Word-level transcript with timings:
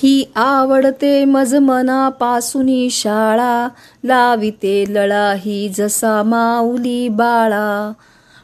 ही 0.00 0.24
आवडते 0.34 1.24
मज 1.24 1.54
मनापासूनी 1.54 2.90
शाळा. 2.90 3.68
लाविते 4.04 4.84
लळा 4.88 5.34
ही 5.38 5.68
जसा 5.68 6.22
माऊली 6.22 7.08
बाळा. 7.08 7.92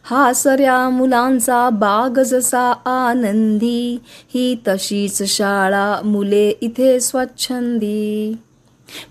हा 0.04 0.32
सऱ्या 0.32 0.88
मुलांचा 0.88 1.70
बाग 1.70 2.22
जसा 2.22 2.72
आनंदी. 2.86 3.98
ही 4.34 4.56
तशीच 4.68 5.22
शाळा 5.22 6.00
मुले 6.04 6.48
इथे 6.60 7.00
स्वच्छंदी. 7.00 8.36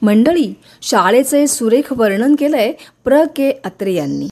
मंडळी 0.01 0.53
शाळेचे 0.81 1.47
सुरेख 1.47 1.93
वर्णन 1.93 2.35
केलंय 2.35 2.73
प्र. 3.03 3.23
के. 3.35 3.51
अत्रे 3.65 3.93
यांनी. 3.93 4.27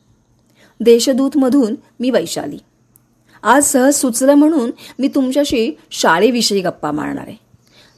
देशदूतमधून 0.79 1.75
मी 1.99 2.09
वैशाली. 2.09 2.57
आज 3.43 3.63
सहज 3.63 3.93
सुचलं 3.93 4.33
म्हणून 4.33 4.71
मी 4.99 5.07
तुमच्याशी 5.07 5.77
शाळेविषयी 5.91 6.61
गप्पा 6.61 6.91
मारणार 6.91 7.23
आहे. 7.27 7.50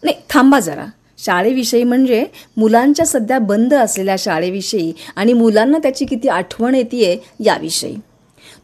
नाही 0.03 0.15
थांबा 0.29 0.59
जरा. 0.59 0.85
शाळेविषयी 1.17 1.83
म्हणजे 1.83 2.25
मुलांच्या 2.57 3.05
सध्या 3.05 3.39
बंद 3.39 3.73
असलेल्या 3.73 4.15
शाळेविषयी 4.19 4.93
आणि 5.15 5.33
मुलांना 5.33 5.77
त्याची 5.77 6.05
किती 6.05 6.27
आठवण 6.27 6.75
येते 6.75 7.23
याविषयी. 7.39 7.95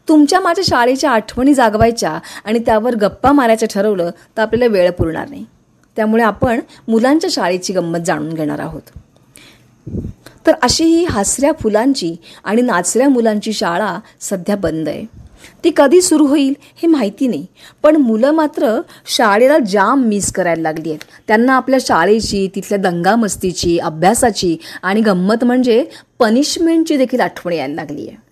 तुमच्या 0.08 0.40
माझ्या 0.40 0.64
शाळेच्या 0.68 1.10
आठवणी 1.10 1.54
जागवायच्या 1.54 2.18
आणि 2.44 2.58
त्यावर 2.58 2.94
गप्पा 2.94 3.32
मारायचं 3.32 3.66
ठरवलं 3.70 4.10
तर 4.36 4.42
आपल्याला 4.42 4.72
वेळ 4.72 4.90
पुरणार 4.90 5.28
नाही. 5.28 5.44
त्यामुळे 5.96 6.22
आपण 6.22 6.60
मुलांच्या 6.88 7.30
शाळेची 7.32 7.72
गंमत 7.72 7.98
जाणून 7.98 8.32
घेणार 8.32 8.58
आहोत. 8.58 8.82
तर 10.46 10.52
अशी 10.62 10.84
ही 10.84 11.04
हसऱ्या 11.04 11.52
फुलांची 11.60 12.16
आणि 12.44 12.62
नाचऱ्या 12.62 13.08
मुलांची 13.08 13.52
शाळा 13.52 13.98
सध्या 14.20 14.56
बंद 14.56 14.88
आहे. 14.88 15.19
ती 15.64 15.70
कधी 15.76 16.00
सुरू 16.02 16.26
होईल 16.26 16.54
हे 16.82 16.86
माहिती 16.86 17.26
नाही. 17.26 17.46
पण 17.82 17.96
मुलं 17.96 18.30
मात्र 18.30 18.80
शाळेला 19.06 19.58
जाम 19.58 20.04
मिस 20.04 20.32
करायला 20.32 20.62
लागली 20.62 20.88
आहेत. 20.88 21.04
त्यांना 21.28 21.54
आपल्या 21.54 21.78
शाळेची 21.82 22.48
तिथल्या 22.54 22.78
दंगामस्तीची 22.78 23.78
अभ्यासाची 23.78 24.56
आणि 24.82 25.00
गंमत 25.00 25.44
म्हणजे 25.44 25.84
पनिशमेंटची 26.18 26.96
देखील 26.96 27.20
आठवण 27.20 27.52
यायला 27.52 27.74
लागली 27.74 28.08
आहे. 28.08 28.30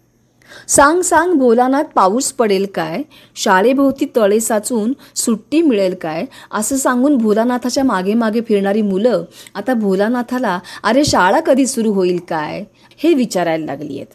सांग 0.69 1.01
सांग 1.01 1.33
भोलानाथ 1.35 1.85
पाऊस 1.85 2.33
पडेल 2.33 2.67
काय? 2.75 3.03
शाळेभोवती 3.37 4.07
तळे 4.17 4.41
साचून 4.41 4.93
सुट्टी 5.17 5.63
मिळेल 5.63 5.95
काय? 5.95 6.25
असं 6.51 6.77
सांगून 6.77 7.17
भोलानाथाच्या 7.17 7.85
मागे 7.85 8.15
मागे 8.15 8.41
फिरणारी 8.41 8.83
मुलं 8.83 9.25
आता 9.55 9.75
भोलानाथाला 9.75 10.59
अरे 10.83 11.05
शाळा 11.05 11.41
कधी 11.41 11.67
सुरू 11.67 11.93
होईल 11.93 12.19
काय? 12.29 12.65
हे 12.99 13.15
विचारायला 13.15 13.65
लागली 13.65 13.97
आहेत. 13.97 14.15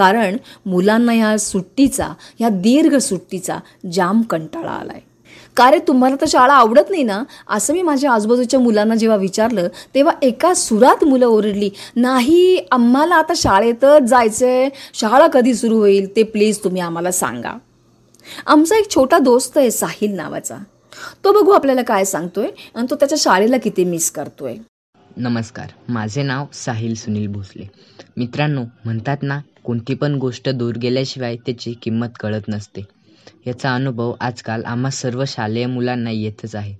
कारण 0.00 0.36
मुलांना 0.66 1.12
ह्या 1.12 1.36
सुट्टीचा 1.38 2.06
ह्या 2.38 2.48
दीर्घ 2.48 2.96
सुट्टीचा 2.96 3.58
जाम 3.92 4.22
कंटाळा 4.22 4.70
आलाय. 4.70 5.00
का 5.56 5.70
रे 5.70 5.78
तुम्हाला 5.78 6.16
तर 6.20 6.26
शाळा 6.28 6.54
आवडत 6.54 6.90
नाही 6.90 7.02
ना? 7.02 7.22
असं 7.48 7.74
मी 7.74 7.82
माझ्या 7.82 8.12
आजूबाजूच्या 8.12 8.60
मुलांना 8.60 8.94
जेव्हा 8.94 9.16
विचारलं 9.16 9.68
तेव्हा 9.94 10.12
एका 10.22 10.52
सुरात 10.54 11.04
मुलं 11.04 11.26
ओरडली 11.26 11.70
नाही 11.96 12.66
आम्हाला 12.72 13.14
आता 13.14 13.32
शाळेतच 13.36 14.02
जायचंय. 14.02 14.68
शाळा 14.94 15.26
कधी 15.26 15.54
सुरू 15.54 15.78
होईल? 15.78 16.06
ते 16.16 16.22
प्लीज 16.22 16.58
तुम्ही 16.64 16.82
आम्हाला 16.82 17.12
सांगा. 17.12 17.56
आमचा 18.46 18.76
एक 18.76 18.90
छोटा 18.90 19.18
दोस्त 19.18 19.58
आहे 19.58 19.70
साहिल 19.70 20.14
नावाचा. 20.16 20.56
तो 21.24 21.32
बघू 21.32 21.50
आपल्याला 21.50 21.82
काय 21.82 22.04
सांगतोय 22.04 22.48
आणि 22.74 22.86
तो 22.90 22.94
त्याच्या 22.94 23.18
शाळेला 23.20 23.58
किती 23.58 23.84
मिस 23.84 24.10
करतोय. 24.10 24.56
नमस्कार 25.16 25.66
माझे 25.88 26.22
नाव 26.22 26.46
साहिल 26.52 26.94
सुनील 26.94 27.26
भोसले. 27.26 27.64
मित्रांनो 28.16 28.64
म्हणतात 28.84 29.16
ना 29.22 29.40
कोणती 29.64 29.94
पण 29.94 30.14
गोष्ट 30.14 30.48
दूर 30.48 30.76
गेल्याशिवाय 30.76 31.36
त्याची 31.36 31.72
किंमत 31.72 32.06
कळत 32.20 32.40
नसते. 32.48 32.80
याचा 33.46 33.74
अनुभव 33.74 34.14
आजकाल 34.20 34.64
आम्हा 34.64 34.90
सर्व 34.90 35.24
शालेय 35.26 35.66
मुलांना 35.66 36.10
येतच 36.10 36.56
आहे. 36.56 36.74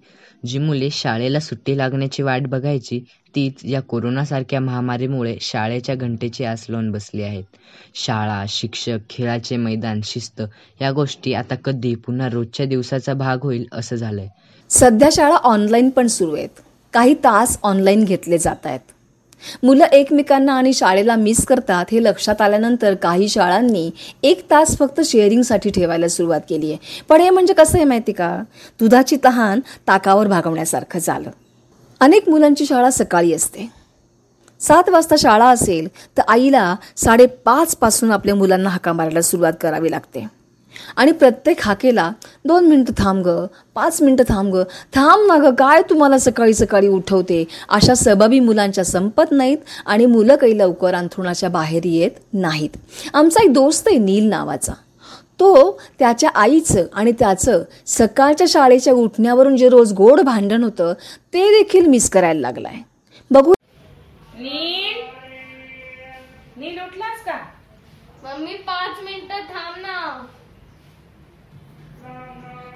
जी 0.47 0.59
मुले 0.59 0.91
शाळेला 0.91 1.41
सुट्टी 1.41 1.79
लागण्याची 1.79 2.23
वाट 2.23 2.43
बघायची 2.43 3.05
तीच 3.35 3.65
या 3.65 3.81
कोरोनासारख्या 3.81 4.61
महामारीमुळे 4.61 5.37
शाळेच्या 5.41 5.95
घंटेची 5.95 6.45
आस 6.45 6.67
लावून 6.69 6.91
बसली 6.91 7.23
आहेत. 7.23 7.45
शाळा 7.95 8.45
शिक्षक 8.49 8.99
खेळाचे 9.11 9.57
मैदान 9.57 10.01
शिस्त 10.05 10.43
या 10.81 10.93
गोष्टी 10.93 11.35
आता 11.35 11.55
कधी 11.55 11.95
पुन्हा 11.95 12.29
रोजच्या 12.29 12.67
दिवसाचा 12.67 13.15
भाग 13.15 13.39
होईल 13.43 13.67
असं 13.73 13.97
झालंय. 13.97 14.29
सध्या 14.71 15.09
शाळा 15.13 15.37
ऑनलाईन 15.37 15.91
पण 15.91 16.07
सुरू 16.07 16.37
आहेत. 16.37 16.61
काही 16.93 17.15
तास 17.15 17.59
ऑनलाईन 17.63 18.05
घेतले 18.05 18.39
जात 18.39 18.67
आहेत 18.67 18.81
मुलं 19.63 19.85
एकमेकांना 19.85 20.53
आणि 20.53 20.73
शाळेला 20.73 21.15
मिस 21.17 21.45
करतात 21.45 21.85
हे 21.93 22.03
लक्षात 22.05 22.41
आल्यानंतर 22.41 22.95
काही 22.95 23.29
शाळांनी 23.29 23.91
एक 24.23 24.45
तास 24.51 24.77
फक्त 24.79 25.01
शेअरिंगसाठी 25.01 25.71
ठेवायला 25.71 26.09
सुरुवात 26.09 26.41
केली 26.49 26.73
आहे. 26.73 27.05
पण 27.09 27.21
हे 27.21 27.31
म्हणजे 27.31 27.55
कसं 27.55 27.79
आहे 27.79 27.85
माहिती 27.85 28.13
का? 28.13 28.43
दुधाची 28.81 29.17
तहान 29.25 29.61
ताकावर 29.89 30.29
भागवण्यासारखं 30.29 30.99
झालं. 30.99 31.31
अनेक 32.01 32.29
मुलांची 32.29 32.67
शाळा 32.67 32.91
सकाळी 32.91 33.33
असते. 33.35 33.69
सात 34.61 34.89
वाजता 34.89 35.17
शाळा 35.19 35.49
असेल 35.49 35.89
तर 36.17 36.23
आईला 36.29 36.75
साडेपाचपासून 36.97 38.11
आपल्या 38.13 38.35
मुलांना 38.35 38.71
हाका 38.71 38.93
मारायला 38.93 39.23
सुरुवात 39.23 39.53
करावी 39.61 39.91
लागते. 39.91 40.27
आणि 40.97 41.13
प्रत्येक 41.13 41.61
हाकेला 41.61 42.11
दोन 42.45 42.67
मिनटं 42.67 42.93
थांब 42.99 43.27
ग 43.27 43.47
पाच 43.75 44.01
मिनटं 44.03 44.25
थांब 44.29 44.55
ग. 44.57 44.63
थांब 44.95 45.27
ना 45.27 45.37
ग 45.39 45.55
काय 45.55 45.83
तुम्हाला 45.91 46.19
सकाळी 46.19 46.55
सकाळी 46.55 46.89
उठवते? 46.89 47.45
अशा 47.69 47.95
सबबी 47.95 48.41
मुलांच्या 48.41 48.85
संपत 48.85 49.33
नाहीत 49.33 49.59
आणि 49.87 50.07
मुलं 50.07 50.37
काही 50.37 50.59
लवकर 50.59 50.95
अंथरुणाच्या 50.95 51.49
बाहेर 51.49 51.83
येत 51.85 52.19
नाहीत. 52.33 52.77
आमचा 53.15 53.45
एक 53.45 53.53
दोस्त 53.53 53.89
आहे 53.89 53.99
नील 53.99 54.29
नावाचा. 54.29 54.73
तो 55.41 55.79
त्याच्या 55.99 56.31
आईचं 56.35 56.87
आणि 56.95 57.13
त्याचं 57.13 57.63
सकाळच्या 57.87 58.47
शाळेच्या 58.51 58.93
उठण्यावरून 58.93 59.57
जे 59.57 59.69
रोज 59.69 59.93
गोड 59.93 60.21
भांडण 60.21 60.65
होतं 60.65 60.93
ते 61.33 61.49
देखील 61.51 61.87
मिस 61.87 62.11
करायला 62.11 62.41
लागलाय. 62.41 62.75
बघू 63.31 63.53
नील? 64.39 65.01
नील 66.57 66.79
उठलास 66.79 67.25
का? 67.25 67.39
मम्मी 68.25 68.55
पाच 68.55 69.03
मिनिटं 69.05 69.35
थांब 69.35 69.83
ना. 69.83 70.27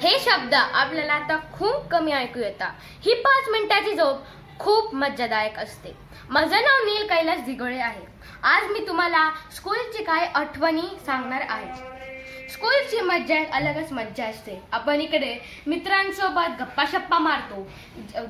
हे 0.05 0.19
शब्द 0.19 0.55
आपल्याला 0.55 1.13
आता 1.13 1.37
खूप 1.53 1.87
कमी 1.91 2.13
ऐकू 2.13 2.41
येतात. 2.41 2.73
ही 3.05 3.15
पाच 3.15 3.49
मिनिटाची 3.51 3.95
झोप 3.95 4.17
खूप 4.59 4.95
मज्जादायक 4.95 5.59
असते. 5.59 5.93
माझं 6.29 6.57
नाव 6.57 6.85
नील 6.85 7.07
कैलास 7.07 7.39
दिगोळे 7.45 7.79
आहे. 7.79 8.05
आज 8.43 8.71
मी 8.73 8.87
तुम्हाला 8.89 9.31
स्कूलची 9.57 10.03
काही 10.05 10.27
आठवणी 10.35 10.87
सांगणार 11.07 11.45
आहे. 11.49 12.49
स्कूलची 12.49 13.01
मज्जा 13.01 13.39
एक 13.41 13.51
अलगच 13.51 13.93
मज्जा 13.93 14.27
असते. 14.27 14.61
आपण 14.73 15.01
इकडे 15.01 15.37
मित्रांसोबत 15.67 16.61
गप्पा 16.61 16.85
शप्पा 16.93 17.19
मारतो. 17.19 17.67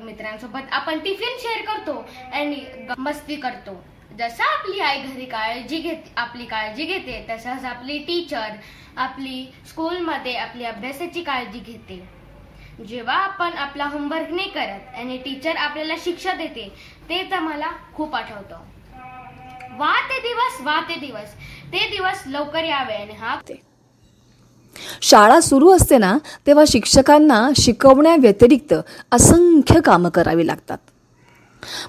मित्रांसोबत 0.03 0.71
आपण 0.71 0.99
टिफिन 0.99 1.37
शेअर 1.39 1.61
करतो 1.65 2.05
आणि 2.33 2.65
मस्ती 2.97 3.35
करतो. 3.35 3.83
जसं 4.19 4.43
आपली 4.43 4.79
आई 4.79 5.01
घरी 5.01 5.25
काळजी 5.25 5.77
घेते 5.77 6.11
आपली 6.17 6.45
काळजी 6.45 6.85
घेते 6.85 7.25
तसंच 7.29 7.65
आपली 7.65 7.97
टीचर 7.97 8.49
आपली 8.97 9.45
स्कूलमध्ये 9.69 10.35
आपली 10.35 10.65
अभ्यासाची 10.65 11.23
काळजी 11.23 11.59
घेते. 11.59 11.97
जेव्हा 12.87 13.15
आपण 13.15 13.57
आपला 13.57 13.85
होमवर्क 13.85 14.31
नाही 14.31 14.49
करत 14.49 14.95
आणि 14.95 15.17
टीचर 15.17 15.55
आपल्याला 15.55 15.95
शिक्षा 16.03 16.33
देते 16.33 16.67
ते 17.09 17.21
तर 17.31 17.39
मला 17.39 17.71
खूप 17.93 18.15
आठवतं. 18.15 18.63
वा 19.77 19.93
ते 20.09 20.19
दिवस 20.21 20.61
वा 20.61 20.79
ते 20.89 20.95
दिवस. 20.95 21.33
ते 21.73 21.89
दिवस 21.89 22.23
लवकर 22.27 22.63
यावे 22.63 22.93
आणि 22.93 23.13
हा. 23.13 23.37
शाळा 25.01 25.39
सुरू 25.41 25.75
असते 25.75 25.97
ना 25.97 26.17
तेव्हा 26.47 26.63
शिक्षकांना 26.67 27.47
शिकवण्याव्यतिरिक्त 27.57 28.73
असंख्य 29.11 29.81
कामं 29.81 30.09
करावी 30.09 30.47
लागतात. 30.47 30.77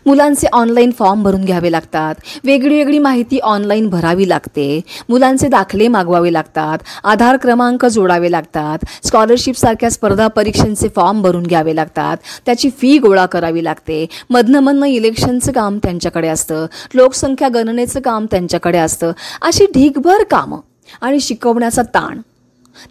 मुलांचे 0.06 0.47
ऑनलाईन 0.53 0.91
फॉर्म 0.98 1.22
भरून 1.22 1.44
घ्यावे 1.44 1.72
लागतात. 1.72 2.14
वेगळी 2.44 2.76
वेगळी 2.76 2.98
माहिती 2.98 3.38
ऑनलाईन 3.38 3.88
भरावी 3.88 4.28
लागते. 4.28 4.81
मुलांचे 5.09 5.48
दाखले 5.48 5.88
मागवावे 5.88 6.32
लागतात. 6.32 6.78
आधार 7.04 7.37
क्रमांक 7.37 7.87
जोडावे 7.87 8.31
लागतात. 8.31 8.78
स्कॉलरशिपसारख्या 9.06 9.90
स्पर्धा 9.90 10.28
परीक्षांचे 10.28 10.88
फॉर्म 10.96 11.23
भरून 11.23 11.43
घ्यावे 11.43 11.76
लागतात. 11.76 12.17
त्याची 12.46 12.70
फी 12.70 12.99
गोळा 12.99 13.26
करावी 13.26 13.64
लागते. 13.64 14.06
मधनं 14.31 14.61
मधनं 14.61 14.87
इलेक्शनचं 14.87 15.52
काम 15.52 15.78
त्यांच्याकडे 15.78 16.28
असतं. 16.28 16.67
लोकसंख्या 16.94 17.49
गणनेचं 17.49 18.00
काम 18.00 18.26
त्यांच्याकडे 18.31 18.78
असतं. 18.78 19.12
अशी 19.43 19.64
ढीगभर 19.64 20.25
कामं 20.31 20.58
आणि 21.00 21.20
शिकवण्याचा 21.20 21.82
ताण. 21.82 22.19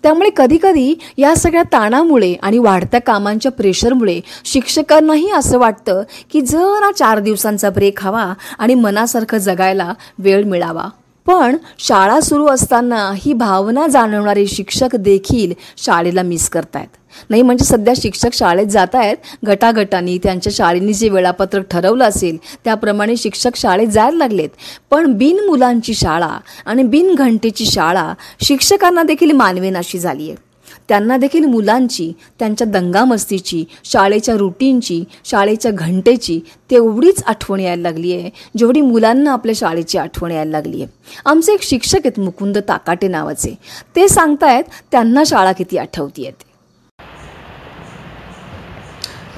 त्यामुळे 0.04 0.30
कधीकधी 0.38 0.96
या 1.18 1.36
सगळ्या 1.36 1.64
ताणामुळे 1.64 2.34
आणि 2.44 2.58
वाढत्या 2.58 3.02
कामांच्या 3.02 3.52
प्रेशरमुळे 3.52 4.20
शिक्षकांनाही 4.46 5.32
असं 5.32 5.60
वाटतं 5.60 6.04
की 6.32 6.42
जरा 6.42 6.92
चार 6.92 7.20
दिवसांचा 7.20 7.70
ब्रेक 7.70 8.04
हवा 8.04 8.34
आणि 8.60 8.76
मनासारखं 8.76 9.38
जगायला 9.38 9.94
वेळ 10.20 10.44
मिळावा. 10.44 10.88
पण 11.26 11.56
शाळा 11.80 12.20
सुरू 12.22 12.48
असताना 12.48 13.12
ही 13.16 13.34
भावना 13.34 13.88
जाणवणारे 13.88 14.46
शिक्षक 14.48 14.96
देखील 14.96 15.54
शाळेला 15.78 16.22
मिस 16.24 16.50
करतायत. 16.50 16.88
नाही 17.30 17.42
म्हणजे 17.42 17.66
सध्या 17.66 17.94
शिक्षक 17.98 18.34
शाळेत 18.34 18.68
जात 18.68 18.96
आहेत 18.96 19.18
गटागटानी 19.48 20.18
त्यांच्या 20.24 20.54
शाळेने 20.54 20.94
जे 20.94 21.10
वेळापत्रक 21.10 21.66
ठरवलं 21.72 22.04
असेल 22.04 22.38
त्याप्रमाणे 22.64 23.16
शिक्षक 23.18 23.56
शाळेत 23.56 23.88
जायला 23.88 24.18
लागलेत. 24.18 24.50
पण 24.92 25.14
बिन 25.14 25.46
मुलांची 25.46 25.94
शाळा 25.94 26.38
आणि 26.66 26.84
बिन 26.84 27.14
घंटेची 27.16 27.66
शाळा 27.66 28.14
शिक्षकांना 28.42 29.04
देखील 29.04 29.32
मानवेनाशी 29.32 30.00
झाली 30.00 30.30
आहे 30.30 30.45
त्यांना 30.90 31.18
देखील 31.18 31.46
मुलांची 31.46 32.12
त्यांच्या 32.40 32.68
दंगामस्तीची 32.68 33.64
शाळेच्या 33.84 34.36
रुटीनची 34.36 35.04
शाळेच्या 35.26 35.72
घंटेची 35.72 36.40
तेवढीच 36.72 37.24
आठवण 37.24 37.60
यायला 37.60 37.82
लागली 37.82 38.14
आहे 38.14 38.30
जेवढी 38.58 38.82
मुलांना 38.82 39.34
आपल्या 39.34 39.56
शाळेची 39.56 39.98
आठवण 39.98 40.32
यायला 40.32 40.52
लागली 40.52 40.82
आहे. 40.82 40.92
आमचे 41.26 41.54
एक 41.54 41.64
शिक्षक 41.64 42.06
आहेत 42.06 42.20
मुकुंद 42.20 42.58
ताकाटे 42.58 43.08
नावाचे. 43.08 43.56
ते 43.96 44.08
सांगतायत 44.10 44.64
त्यांना 44.92 45.24
शाळा 45.26 45.52
किती 45.52 45.78
आठवती 45.78 46.26
आहेत 46.26 46.44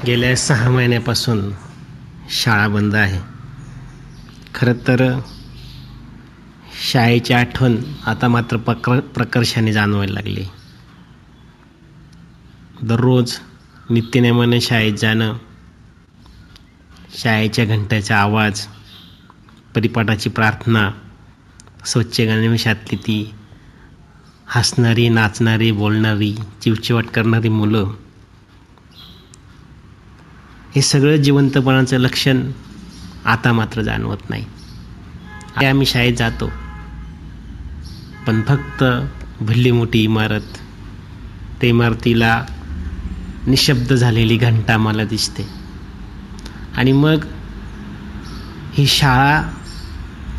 गेल्या 0.05 0.35
सहा 0.35 0.69
महिन्यापासून 0.69 1.49
शाळा 2.29 2.67
बंद 2.67 2.95
आहे. 2.95 3.19
खरं 4.55 4.73
तर 4.87 5.01
शाळेची 6.91 7.33
आठवण 7.33 7.75
आता 8.05 8.27
मात्र 8.27 8.57
प्रकर 8.57 8.99
प्रकर्षाने 9.15 9.73
जाणवायला 9.73 10.13
लागली. 10.13 10.43
दररोज 12.83 13.37
नित्यनेमाने 13.89 14.61
शाळेत 14.61 14.93
जाणं 14.93 15.33
शाळेच्या 17.17 17.65
घंट्याचा 17.65 18.17
आवाज 18.17 18.67
परिपाठाची 19.75 20.29
प्रार्थना 20.29 20.91
स्वच्छ 21.85 22.21
गणवेशातली 22.21 22.95
ती 22.95 23.33
हसणारी 24.47 25.09
नाचणारी 25.09 25.71
बोलणारी 25.71 26.35
चिवचिवाट 26.61 27.05
करणारी 27.05 27.49
मुलं. 27.49 27.93
हे 30.75 30.81
सगळं 30.81 31.15
जिवंतपणाचं 31.15 31.97
लक्षण 31.97 32.51
आता 33.25 33.53
मात्र 33.53 33.81
जाणवत 33.81 34.29
नाही. 34.29 34.45
आम्ही 35.67 35.85
शाळेत 35.85 36.13
जातो. 36.13 36.51
पण 38.27 38.41
फक्त 38.41 38.83
भल्ली 39.41 39.71
मोठी 39.71 40.03
इमारत 40.03 40.57
त्या 41.61 41.69
इमारतीला 41.69 42.45
निशब्द 43.47 43.93
झालेली 43.93 44.37
घंटा 44.37 44.77
मला 44.77 45.03
दिसते. 45.03 45.47
आणि 46.77 46.91
मग 46.91 47.25
ही 48.73 48.87
शाळा 48.87 49.43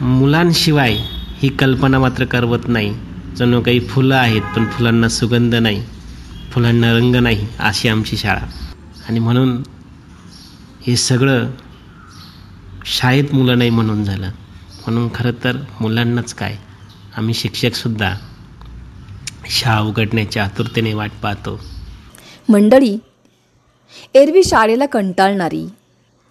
मुलांशिवाय 0.00 0.98
ही 1.38 1.48
कल्पना 1.48 1.98
मात्र 1.98 2.24
करवत 2.24 2.68
नाही. 2.68 2.94
जणू 3.36 3.60
काही 3.60 3.80
फुलं 3.80 4.16
आहेत 4.16 4.42
पण 4.56 4.66
फुलांना 4.66 5.08
सुगंध 5.08 5.54
नाही. 5.54 5.82
फुलांना 6.52 6.92
रंग 6.92 7.16
नाही 7.16 7.46
अशी 7.58 7.88
आमची 7.88 8.16
शाळा. 8.16 8.46
आणि 9.08 9.18
म्हणून 9.18 9.62
हे 10.86 10.96
सगळं 10.96 11.50
शाळेत 12.86 13.24
मुलं 13.32 13.58
नाही 13.58 13.70
म्हणून 13.70 14.04
झालं. 14.04 14.30
म्हणून 14.86 15.08
खरं 15.14 15.30
तर 15.44 15.56
मुलांनाच 15.80 16.34
काय 16.34 16.56
आम्ही 17.16 17.34
शिक्षकसुद्धा 17.34 18.14
शाळा 19.50 19.80
उघडण्याच्या 19.80 20.44
आतुरतेने 20.44 20.94
वाट 20.94 21.10
पाहतो. 21.22 21.60
मंडळी 22.48 22.98
एरवी 24.14 24.44
शाळेला 24.44 24.86
कंटाळणारी 24.86 25.68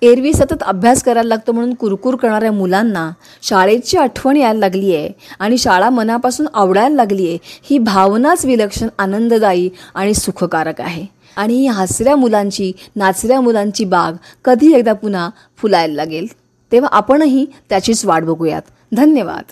एरवी 0.02 0.34
सतत 0.34 0.64
अभ्यास 0.64 1.04
करायला 1.04 1.28
लागतो 1.28 1.52
म्हणून 1.52 1.74
कुरकुर 1.74 2.16
करणाऱ्या 2.16 2.52
मुलांना 2.52 3.12
शाळेची 3.42 3.98
आठवण 3.98 4.38
यायला 4.38 4.60
लागली 4.60 4.96
आहे 4.96 5.10
आणि 5.40 5.58
शाळा 5.58 5.90
मनापासून 5.90 6.48
आवडायला 6.54 6.96
लागली 6.96 7.28
आहे 7.28 7.38
ही 7.44 7.78
भावनाच 7.78 8.46
विलक्षण 8.46 8.88
आनंददायी 9.00 9.70
आणि 9.96 10.14
सुखकारक 10.14 10.82
आहे. 10.82 11.06
आणि 11.38 11.54
ही 11.54 11.68
हसऱ्या 11.68 12.16
मुलांची 12.16 12.72
नाचऱ्या 12.96 13.42
मुलांची 13.42 13.86
बाग 13.86 14.14
कधी 14.46 14.74
एकदा 14.74 14.94
पुन्हा 14.94 15.30
फुलायला 15.58 15.94
लागेल. 15.94 16.28
तेव्हा 16.72 16.90
आपणही 16.92 17.46
त्याचीच 17.70 18.06
वाट 18.06 18.24
बघूयात. 18.24 18.62
धन्यवाद. 18.94 19.44